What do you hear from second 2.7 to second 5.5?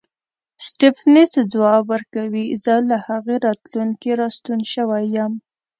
له هغې راتلونکې راستون شوی یم.